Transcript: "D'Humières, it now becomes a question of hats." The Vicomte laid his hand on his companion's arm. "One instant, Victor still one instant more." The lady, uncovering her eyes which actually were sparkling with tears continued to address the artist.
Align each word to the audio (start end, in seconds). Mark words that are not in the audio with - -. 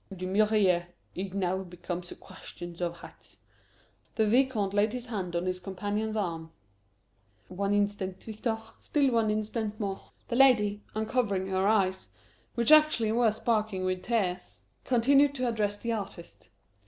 "D'Humières, 0.11 0.85
it 1.13 1.35
now 1.35 1.57
becomes 1.63 2.11
a 2.11 2.15
question 2.15 2.75
of 2.81 3.01
hats." 3.01 3.37
The 4.15 4.25
Vicomte 4.25 4.73
laid 4.73 4.93
his 4.93 5.05
hand 5.05 5.35
on 5.35 5.45
his 5.45 5.59
companion's 5.59 6.15
arm. 6.15 6.51
"One 7.49 7.71
instant, 7.71 8.23
Victor 8.23 8.57
still 8.79 9.11
one 9.11 9.29
instant 9.29 9.79
more." 9.79 10.09
The 10.27 10.37
lady, 10.37 10.81
uncovering 10.95 11.45
her 11.49 11.67
eyes 11.67 12.07
which 12.55 12.71
actually 12.71 13.11
were 13.11 13.31
sparkling 13.31 13.85
with 13.85 14.01
tears 14.01 14.61
continued 14.85 15.35
to 15.35 15.47
address 15.47 15.77
the 15.77 15.91
artist. 15.91 16.49